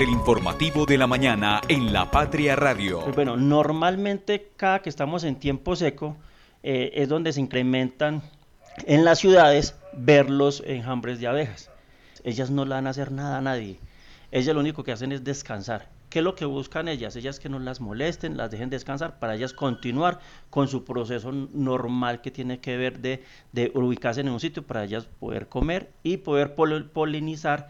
[0.00, 3.02] del informativo de la mañana en La Patria Radio.
[3.02, 6.16] Pues bueno, normalmente cada que estamos en tiempo seco
[6.62, 8.22] eh, es donde se incrementan
[8.86, 11.70] en las ciudades ver los enjambres de abejas.
[12.24, 13.78] Ellas no le van a hacer nada a nadie.
[14.32, 15.90] Ellas lo único que hacen es descansar.
[16.08, 17.14] ¿Qué es lo que buscan ellas?
[17.14, 22.22] Ellas que no las molesten, las dejen descansar para ellas continuar con su proceso normal
[22.22, 23.22] que tiene que ver de,
[23.52, 27.68] de ubicarse en un sitio para ellas poder comer y poder polinizar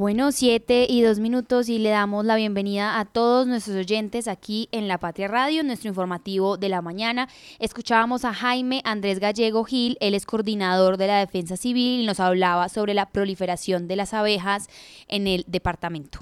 [0.00, 4.66] bueno, siete y dos minutos y le damos la bienvenida a todos nuestros oyentes aquí
[4.72, 7.28] en La Patria Radio, nuestro informativo de la mañana.
[7.58, 12.18] Escuchábamos a Jaime Andrés Gallego Gil, él es coordinador de la Defensa Civil y nos
[12.18, 14.70] hablaba sobre la proliferación de las abejas
[15.06, 16.20] en el departamento.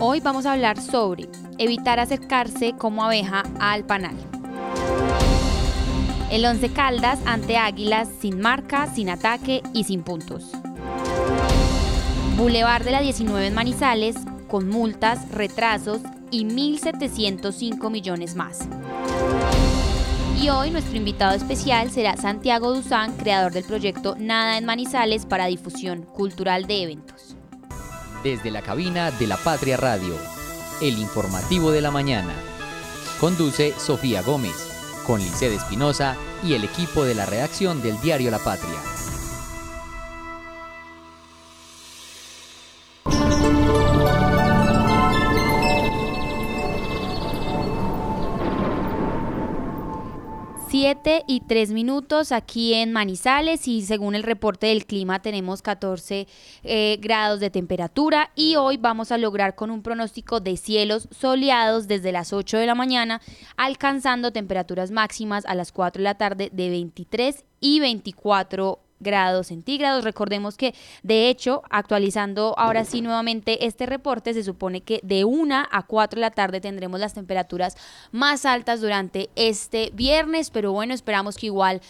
[0.00, 4.33] Hoy vamos a hablar sobre evitar acercarse como abeja al panal.
[6.34, 10.50] El Once Caldas ante Águilas sin marca, sin ataque y sin puntos.
[12.36, 14.16] Boulevard de la 19 en Manizales
[14.48, 16.00] con multas, retrasos
[16.32, 18.66] y 1.705 millones más.
[20.42, 25.46] Y hoy nuestro invitado especial será Santiago Duzán, creador del proyecto Nada en Manizales para
[25.46, 27.36] difusión cultural de eventos.
[28.24, 30.16] Desde la cabina de la Patria Radio,
[30.82, 32.34] el informativo de la mañana.
[33.20, 34.73] Conduce Sofía Gómez
[35.04, 38.93] con Licede Espinosa y el equipo de la redacción del diario La Patria.
[51.04, 56.26] 7 y 3 minutos aquí en Manizales y según el reporte del clima tenemos 14
[56.62, 61.88] eh, grados de temperatura y hoy vamos a lograr con un pronóstico de cielos soleados
[61.88, 63.20] desde las 8 de la mañana
[63.58, 70.02] alcanzando temperaturas máximas a las 4 de la tarde de 23 y 24 grados centígrados.
[70.02, 70.74] Recordemos que,
[71.04, 76.16] de hecho, actualizando ahora sí nuevamente este reporte, se supone que de 1 a 4
[76.16, 77.76] de la tarde tendremos las temperaturas
[78.10, 81.80] más altas durante este viernes, pero bueno, esperamos que igual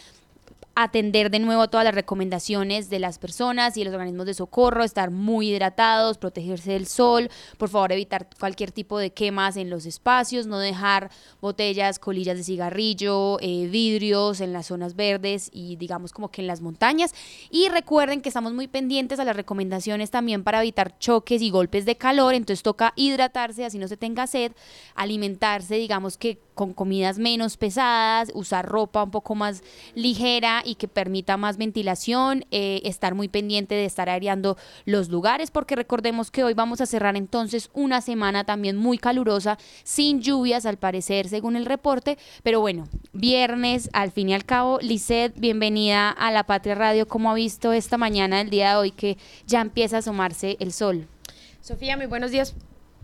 [0.75, 5.09] atender de nuevo todas las recomendaciones de las personas y los organismos de socorro, estar
[5.09, 10.47] muy hidratados, protegerse del sol, por favor evitar cualquier tipo de quemas en los espacios,
[10.47, 11.09] no dejar
[11.39, 16.47] botellas, colillas de cigarrillo, eh, vidrios en las zonas verdes y digamos como que en
[16.47, 17.13] las montañas.
[17.49, 21.85] Y recuerden que estamos muy pendientes a las recomendaciones también para evitar choques y golpes
[21.85, 24.51] de calor, entonces toca hidratarse así no se tenga sed,
[24.95, 29.61] alimentarse digamos que con comidas menos pesadas, usar ropa un poco más
[29.93, 35.51] ligera y que permita más ventilación, eh, estar muy pendiente de estar aireando los lugares,
[35.51, 40.65] porque recordemos que hoy vamos a cerrar entonces una semana también muy calurosa, sin lluvias
[40.65, 46.09] al parecer, según el reporte, pero bueno, viernes, al fin y al cabo, Lisset, bienvenida
[46.09, 49.61] a La Patria Radio, ¿cómo ha visto esta mañana, el día de hoy, que ya
[49.61, 51.07] empieza a asomarse el sol?
[51.61, 52.55] Sofía, muy buenos días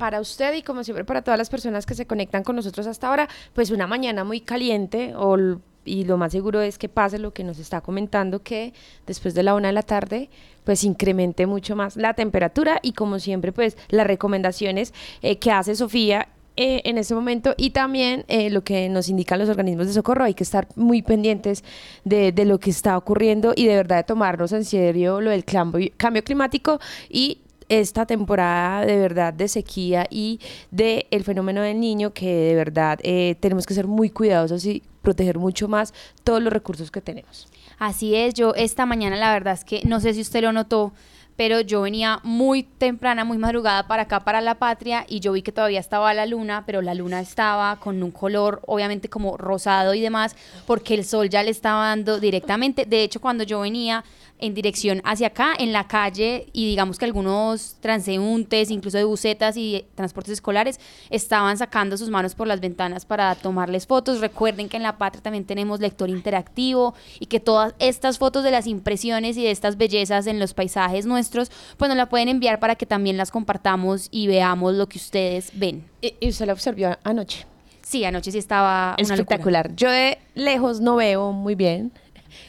[0.01, 3.07] para usted y como siempre para todas las personas que se conectan con nosotros hasta
[3.07, 5.37] ahora, pues una mañana muy caliente o
[5.85, 8.73] y lo más seguro es que pase lo que nos está comentando, que
[9.07, 10.29] después de la una de la tarde,
[10.63, 15.75] pues incremente mucho más la temperatura y como siempre, pues las recomendaciones eh, que hace
[15.75, 16.27] Sofía
[16.57, 20.25] eh, en ese momento y también eh, lo que nos indican los organismos de socorro,
[20.25, 21.63] hay que estar muy pendientes
[22.03, 25.45] de, de, lo que está ocurriendo y de verdad de tomarnos en serio lo del
[25.45, 27.39] cambio, cambio climático y
[27.71, 30.41] esta temporada de verdad de sequía y
[30.71, 34.83] del el fenómeno del niño que de verdad eh, tenemos que ser muy cuidadosos y
[35.01, 37.47] proteger mucho más todos los recursos que tenemos.
[37.79, 40.93] Así es, yo esta mañana la verdad es que no sé si usted lo notó,
[41.35, 45.41] pero yo venía muy temprana, muy madrugada para acá, para la patria, y yo vi
[45.41, 49.95] que todavía estaba la luna, pero la luna estaba con un color obviamente como rosado
[49.95, 50.35] y demás,
[50.67, 52.85] porque el sol ya le estaba dando directamente.
[52.85, 54.03] De hecho, cuando yo venía,
[54.41, 59.55] en dirección hacia acá, en la calle, y digamos que algunos transeúntes, incluso de bucetas
[59.55, 60.79] y transportes escolares,
[61.09, 64.19] estaban sacando sus manos por las ventanas para tomarles fotos.
[64.19, 68.51] Recuerden que en La Patria también tenemos lector interactivo y que todas estas fotos de
[68.51, 72.59] las impresiones y de estas bellezas en los paisajes nuestros, pues nos la pueden enviar
[72.59, 75.85] para que también las compartamos y veamos lo que ustedes ven.
[76.01, 77.45] ¿Y usted la observó anoche?
[77.83, 79.75] Sí, anoche sí estaba espectacular.
[79.75, 81.91] Yo de lejos no veo muy bien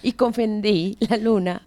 [0.03, 1.63] y confundí la luna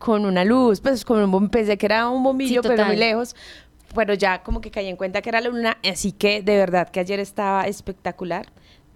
[0.00, 3.36] con una luz, pues con un pensé que era un bombillo, pero muy lejos.
[3.94, 6.88] Pero ya como que caí en cuenta que era la luna, así que de verdad
[6.88, 8.46] que ayer estaba espectacular.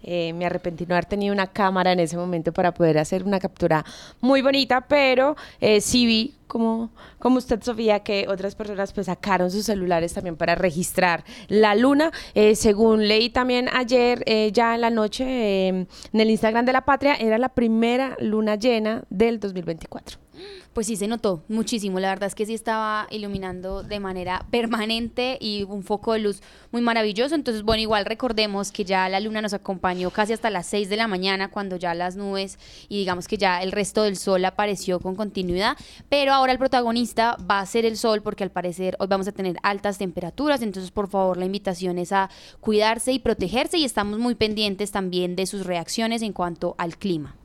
[0.02, 3.38] Eh, me arrepentí no haber tenido una cámara en ese momento para poder hacer una
[3.38, 3.84] captura
[4.20, 9.50] muy bonita, pero eh, sí vi como, como usted, Sofía, que otras personas pues sacaron
[9.50, 12.10] sus celulares también para registrar la luna.
[12.34, 16.72] Eh, según leí también ayer, eh, ya en la noche, eh, en el Instagram de
[16.72, 20.24] la Patria, era la primera luna llena del 2024.
[20.72, 25.38] Pues sí se notó muchísimo, la verdad es que sí estaba iluminando de manera permanente
[25.40, 26.42] y un foco de luz
[26.72, 30.66] muy maravilloso, entonces bueno, igual recordemos que ya la luna nos acompañó casi hasta las
[30.66, 32.58] 6 de la mañana cuando ya las nubes
[32.88, 35.76] y digamos que ya el resto del sol apareció con continuidad,
[36.08, 39.32] pero ahora el protagonista va a ser el sol porque al parecer hoy vamos a
[39.32, 42.28] tener altas temperaturas, entonces por favor la invitación es a
[42.60, 47.36] cuidarse y protegerse y estamos muy pendientes también de sus reacciones en cuanto al clima.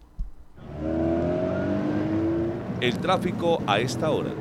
[2.82, 4.32] El tráfico a esta hora.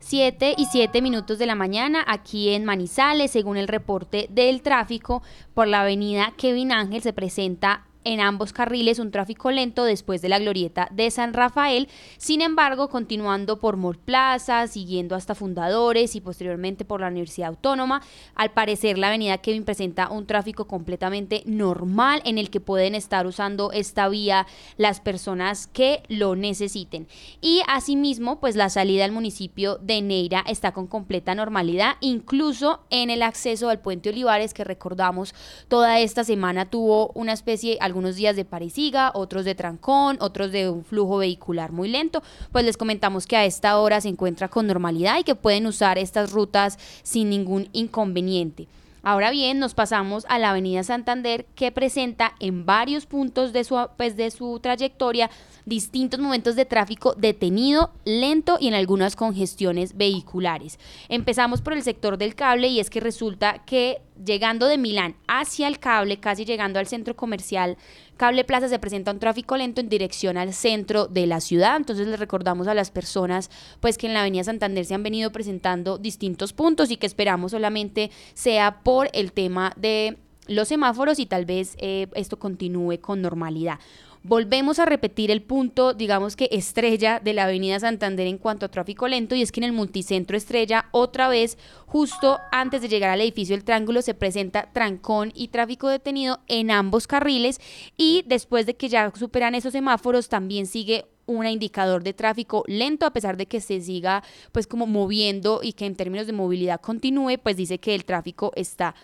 [0.00, 5.22] 7 y 7 minutos de la mañana aquí en Manizales, según el reporte del tráfico,
[5.54, 10.28] por la avenida Kevin Ángel se presenta en ambos carriles un tráfico lento después de
[10.28, 11.88] la glorieta de San Rafael.
[12.18, 18.02] Sin embargo, continuando por Mor Plaza, siguiendo hasta Fundadores y posteriormente por la Universidad Autónoma,
[18.34, 23.26] al parecer la avenida Kevin presenta un tráfico completamente normal en el que pueden estar
[23.26, 24.46] usando esta vía
[24.76, 27.06] las personas que lo necesiten.
[27.40, 33.10] Y asimismo, pues la salida al municipio de Neira está con completa normalidad, incluso en
[33.10, 35.34] el acceso al puente Olivares que recordamos
[35.68, 40.70] toda esta semana tuvo una especie algunos días de parisiga, otros de trancón, otros de
[40.70, 44.66] un flujo vehicular muy lento, pues les comentamos que a esta hora se encuentra con
[44.66, 48.66] normalidad y que pueden usar estas rutas sin ningún inconveniente.
[49.04, 53.76] Ahora bien, nos pasamos a la Avenida Santander que presenta en varios puntos de su,
[53.96, 55.28] pues, de su trayectoria
[55.64, 60.78] distintos momentos de tráfico detenido, lento y en algunas congestiones vehiculares.
[61.08, 65.68] Empezamos por el sector del cable y es que resulta que llegando de Milán hacia
[65.68, 67.76] el cable, casi llegando al centro comercial
[68.16, 71.76] Cable Plaza, se presenta un tráfico lento en dirección al centro de la ciudad.
[71.76, 75.32] Entonces les recordamos a las personas pues que en la Avenida Santander se han venido
[75.32, 81.26] presentando distintos puntos y que esperamos solamente sea por el tema de los semáforos y
[81.26, 83.78] tal vez eh, esto continúe con normalidad.
[84.24, 88.70] Volvemos a repetir el punto, digamos que estrella de la Avenida Santander en cuanto a
[88.70, 93.10] tráfico lento y es que en el multicentro estrella otra vez, justo antes de llegar
[93.10, 97.60] al edificio El Triángulo, se presenta trancón y tráfico detenido en ambos carriles
[97.96, 103.06] y después de que ya superan esos semáforos también sigue un indicador de tráfico lento
[103.06, 104.22] a pesar de que se siga
[104.52, 108.52] pues como moviendo y que en términos de movilidad continúe, pues dice que el tráfico
[108.54, 108.94] está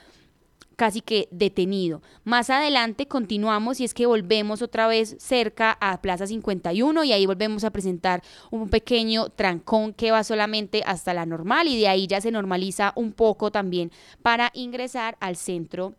[0.79, 2.03] casi que detenido.
[2.23, 7.27] Más adelante continuamos y es que volvemos otra vez cerca a Plaza 51 y ahí
[7.27, 8.23] volvemos a presentar
[8.53, 12.93] un pequeño trancón que va solamente hasta la normal y de ahí ya se normaliza
[12.95, 13.91] un poco también
[14.23, 15.95] para ingresar al centro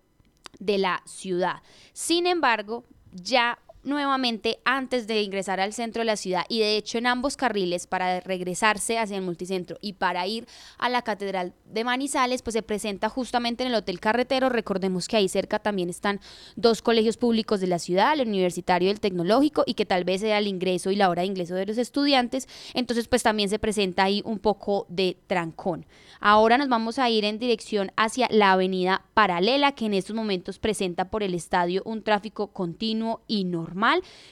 [0.60, 1.62] de la ciudad.
[1.92, 6.98] Sin embargo, ya nuevamente antes de ingresar al centro de la ciudad y de hecho
[6.98, 10.48] en ambos carriles para regresarse hacia el multicentro y para ir
[10.78, 14.50] a la Catedral de Manizales, pues se presenta justamente en el Hotel Carretero.
[14.50, 16.20] Recordemos que ahí cerca también están
[16.56, 20.22] dos colegios públicos de la ciudad, el Universitario y el Tecnológico, y que tal vez
[20.22, 22.48] sea el ingreso y la hora de ingreso de los estudiantes.
[22.74, 25.86] Entonces, pues también se presenta ahí un poco de trancón.
[26.20, 30.60] Ahora nos vamos a ir en dirección hacia la avenida paralela, que en estos momentos
[30.60, 33.69] presenta por el estadio un tráfico continuo y normal.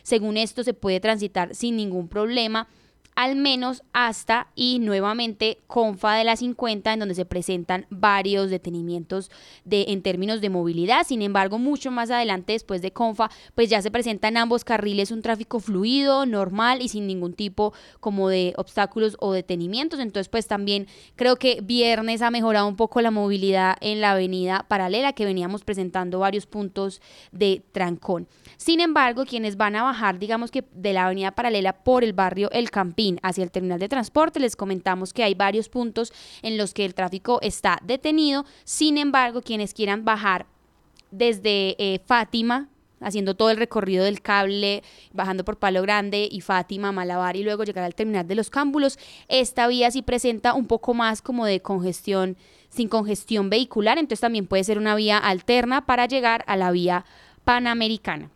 [0.04, 2.68] Según esto, se puede transitar sin ningún problema
[3.18, 9.32] al menos hasta y nuevamente Confa de la 50 en donde se presentan varios detenimientos
[9.66, 11.04] de en términos de movilidad.
[11.04, 15.10] Sin embargo, mucho más adelante después de Confa, pues ya se presenta en ambos carriles
[15.10, 20.00] un tráfico fluido, normal y sin ningún tipo como de obstáculos o detenimientos.
[20.00, 24.68] Entonces, pues también creo que viernes ha mejorado un poco la movilidad en la avenida
[24.68, 28.28] paralela que veníamos presentando varios puntos de trancón.
[28.58, 32.52] Sin embargo, quienes van a bajar, digamos que de la avenida paralela por el barrio
[32.52, 34.40] El Campín hacia el terminal de transporte.
[34.40, 38.46] Les comentamos que hay varios puntos en los que el tráfico está detenido.
[38.64, 40.46] Sin embargo, quienes quieran bajar
[41.12, 44.84] desde eh, Fátima, haciendo todo el recorrido del cable,
[45.14, 48.98] bajando por Palo Grande y Fátima, Malabar y luego llegar al terminal de los Cámbulos.
[49.28, 52.38] Esta vía sí presenta un poco más como de congestión,
[52.70, 57.06] sin congestión vehicular, entonces también puede ser una vía alterna para llegar a la vía
[57.44, 58.32] panamericana.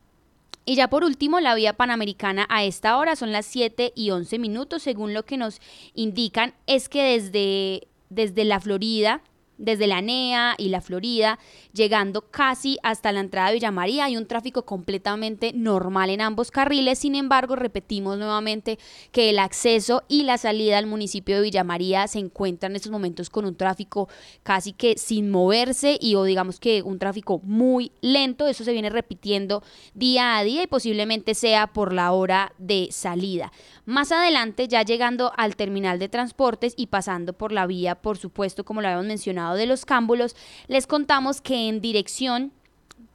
[0.66, 4.40] Y ya por último, la vía panamericana a esta hora son las 7 y 11
[4.40, 5.60] minutos, según lo que nos
[5.96, 9.22] indican, es que desde, desde la Florida,
[9.62, 11.40] desde la NEA y la Florida,
[11.74, 14.06] llegando casi hasta la entrada de Villa María.
[14.06, 18.80] Hay un tráfico completamente normal en ambos carriles, sin embargo, repetimos nuevamente
[19.12, 22.92] que el acceso y la salida al municipio de Villa María se encuentran en estos
[22.92, 24.10] momentos con un tráfico
[24.44, 28.48] casi que sin moverse y o digamos que un tráfico muy lento.
[28.48, 29.64] Eso se viene repitiendo
[29.94, 33.52] día a día y posiblemente sea por la hora de salida.
[33.86, 38.64] Más adelante, ya llegando al terminal de transportes y pasando por la vía, por supuesto,
[38.64, 40.36] como lo habíamos mencionado, de los cámbulos,
[40.68, 42.52] les contamos que en dirección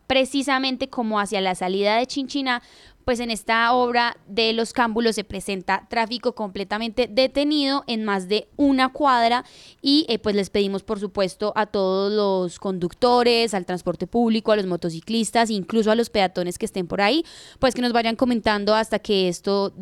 [0.07, 2.63] precisamente como hacia la salida de Chinchina,
[3.05, 8.49] pues en esta obra de los cámbulos se presenta tráfico completamente detenido en más de
[8.57, 9.45] una cuadra
[9.81, 14.57] y eh, pues les pedimos por supuesto a todos los conductores, al transporte público, a
[14.57, 17.25] los motociclistas, incluso a los peatones que estén por ahí,
[17.61, 19.73] pues que nos vayan comentando hasta que esto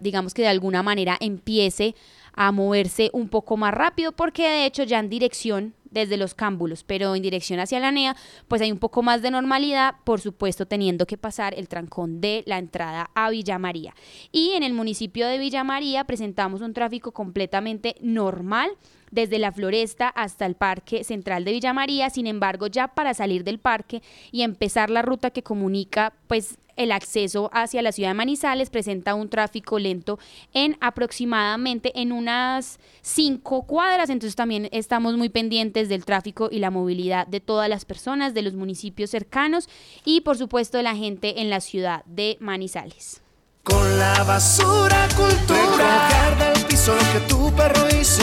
[0.00, 1.94] digamos que de alguna manera empiece
[2.34, 6.84] a moverse un poco más rápido porque de hecho ya en dirección desde los cámbulos,
[6.84, 8.16] pero en dirección hacia la NEA,
[8.48, 12.42] pues hay un poco más de normalidad, por supuesto teniendo que pasar el trancón de
[12.46, 13.94] la entrada a Villa María.
[14.32, 18.70] Y en el municipio de Villa María presentamos un tráfico completamente normal
[19.10, 22.10] desde la floresta hasta el Parque Central de Villa María.
[22.10, 26.92] Sin embargo, ya para salir del parque y empezar la ruta que comunica pues el
[26.92, 30.18] acceso hacia la ciudad de Manizales presenta un tráfico lento
[30.54, 36.70] en aproximadamente en unas cinco cuadras, entonces también estamos muy pendientes del tráfico y la
[36.70, 39.68] movilidad de todas las personas de los municipios cercanos
[40.06, 43.20] y por supuesto de la gente en la ciudad de Manizales.
[43.62, 46.08] Con la basura cultura.
[46.38, 48.22] Del piso que tu perro hizo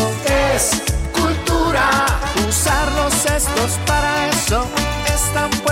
[0.55, 2.07] es cultura.
[2.49, 4.65] Usar los cestos para eso
[5.13, 5.66] están puestos.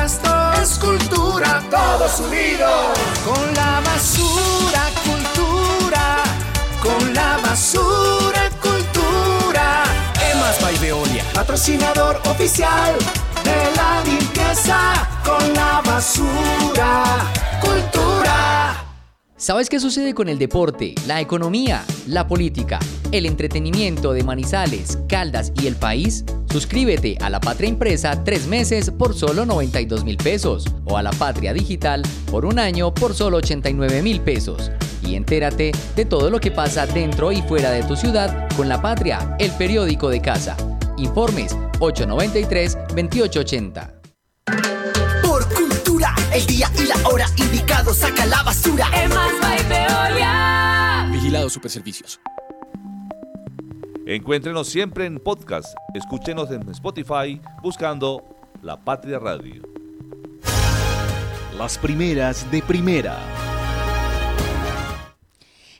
[2.19, 2.97] Unidos.
[3.25, 6.23] Con la basura cultura.
[6.81, 9.83] Con la basura cultura.
[10.31, 12.95] Emas by Veolia, patrocinador oficial
[13.43, 15.09] de la limpieza.
[15.25, 17.03] Con la basura
[17.59, 18.85] cultura.
[19.35, 22.79] ¿Sabes qué sucede con el deporte, la economía, la política,
[23.11, 26.23] el entretenimiento de Manizales, Caldas y el país?
[26.55, 31.11] Suscríbete a La Patria Impresa tres meses por solo 92 mil pesos o a La
[31.11, 34.71] Patria Digital por un año por solo 89 mil pesos.
[35.01, 38.81] Y entérate de todo lo que pasa dentro y fuera de tu ciudad con La
[38.81, 40.55] Patria, el periódico de casa.
[40.95, 43.91] Informes 893-2880
[46.33, 48.87] el día y la hora indicado, saca la basura.
[51.11, 52.19] Vigilado Superservicios.
[54.07, 55.75] Encuéntrenos siempre en podcast.
[55.95, 58.23] Escúchenos en Spotify buscando
[58.61, 59.63] La Patria Radio.
[61.57, 63.17] Las primeras de primera.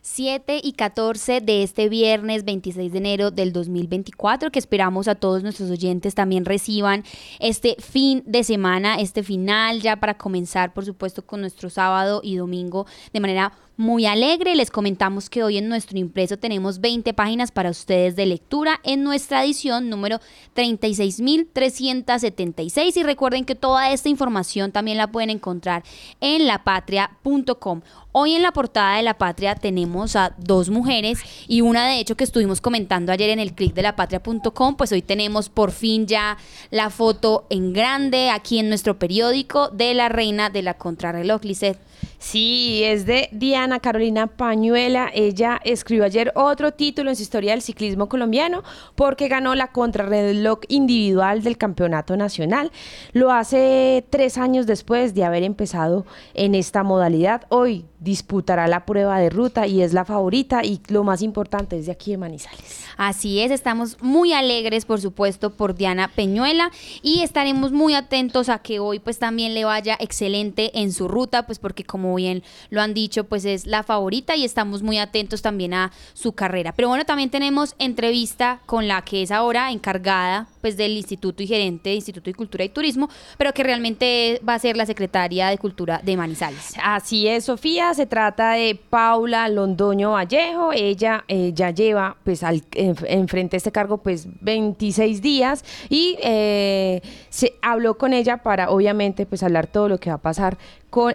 [0.01, 5.44] 7 y 14 de este viernes 26 de enero del 2024, que esperamos a todos
[5.44, 7.03] nuestros oyentes también reciban
[7.39, 12.38] este fin de semana, este final ya para comenzar, por supuesto, con nuestro sábado y
[12.38, 14.55] domingo de manera muy alegre.
[14.55, 19.03] Les comentamos que hoy en nuestro impreso tenemos 20 páginas para ustedes de lectura en
[19.03, 20.22] nuestra edición número
[20.55, 25.84] 36.376 y recuerden que toda esta información también la pueden encontrar
[26.22, 27.82] en lapatria.com.
[28.17, 32.15] Hoy en la portada de La Patria tenemos a dos mujeres y una de hecho
[32.15, 36.38] que estuvimos comentando ayer en el clic de lapatria.com, pues hoy tenemos por fin ya
[36.72, 41.77] la foto en grande aquí en nuestro periódico de la reina de la contrarreloj, Lisset.
[42.18, 45.12] Sí, es de Diana Carolina Pañuela.
[45.14, 48.64] Ella escribió ayer otro título en su historia del ciclismo colombiano
[48.96, 52.72] porque ganó la contrarreloj individual del campeonato nacional.
[53.14, 57.46] Lo hace tres años después de haber empezado en esta modalidad.
[57.50, 61.88] Hoy disputará la prueba de ruta y es la favorita y lo más importante es
[61.88, 62.86] de aquí de Manizales.
[62.98, 68.60] Así es, estamos muy alegres por supuesto por Diana Peñuela y estaremos muy atentos a
[68.60, 72.82] que hoy pues también le vaya excelente en su ruta, pues porque como bien lo
[72.82, 76.74] han dicho pues es la favorita y estamos muy atentos también a su carrera.
[76.74, 81.48] Pero bueno, también tenemos entrevista con la que es ahora encargada pues del Instituto y
[81.48, 83.08] gerente de Instituto de Cultura y Turismo,
[83.38, 86.74] pero que realmente va a ser la secretaria de Cultura de Manizales.
[86.82, 92.64] Así es, Sofía, se trata de Paula Londoño Vallejo, ella eh, ya lleva pues al,
[92.72, 99.44] enfrente este cargo pues 26 días y eh, se habló con ella para obviamente pues
[99.44, 100.58] hablar todo lo que va a pasar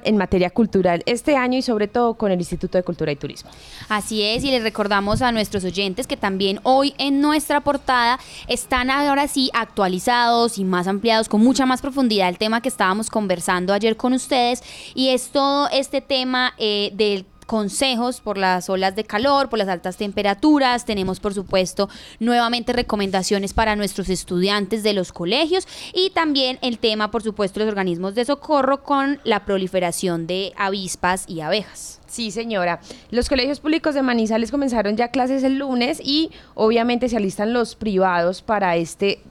[0.04, 3.50] en materia cultural este año y sobre todo con el Instituto de Cultura y Turismo.
[3.88, 8.90] Así es, y les recordamos a nuestros oyentes que también hoy en nuestra portada están
[8.90, 13.73] ahora sí actualizados y más ampliados con mucha más profundidad el tema que estábamos conversando
[13.73, 14.62] ayer con ustedes
[14.94, 19.66] y es todo este tema eh, del consejos por las olas de calor, por las
[19.66, 20.85] altas temperaturas.
[20.85, 21.88] Tenemos, por supuesto,
[22.20, 27.68] nuevamente recomendaciones para nuestros estudiantes de los colegios y también el tema, por supuesto, los
[27.68, 32.00] organismos de socorro con la proliferación de avispas y abejas.
[32.06, 32.80] Sí, señora.
[33.11, 37.75] Los colegios públicos de Manizales comenzaron ya clases el lunes y obviamente se alistan los
[37.75, 39.25] privados para este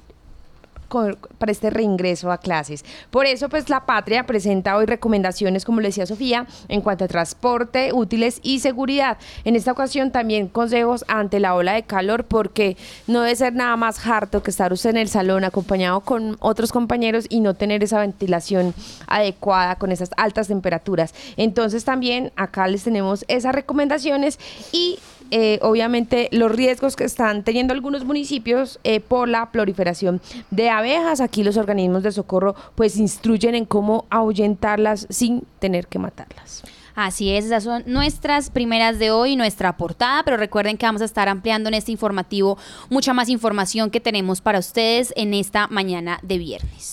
[0.90, 2.84] para este reingreso a clases.
[3.12, 7.08] Por eso, pues la Patria presenta hoy recomendaciones, como le decía Sofía, en cuanto a
[7.08, 9.18] transporte, útiles y seguridad.
[9.44, 12.78] En esta ocasión también consejos ante la ola de calor, porque
[13.08, 16.72] no debe ser nada más harto que estar usted en el salón acompañado con otros
[16.72, 18.74] compañeros y no tener esa ventilación
[19.08, 21.14] adecuada con esas altas temperaturas.
[21.38, 24.40] Entonces también acá les tenemos esas recomendaciones
[24.72, 25.00] y
[25.32, 30.22] eh, obviamente los riesgos que están teniendo algunos municipios eh, por la proliferación
[30.52, 31.22] de abejas.
[31.22, 36.64] Aquí los organismos de socorro pues instruyen en cómo ahuyentarlas sin tener que matarlas.
[36.96, 41.06] Así es, esas son nuestras primeras de hoy, nuestra portada, pero recuerden que vamos a
[41.06, 42.58] estar ampliando en este informativo
[42.90, 46.88] mucha más información que tenemos para ustedes en esta mañana de viernes.